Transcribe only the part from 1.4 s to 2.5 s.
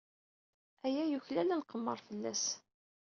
ad nqemmer fell-as.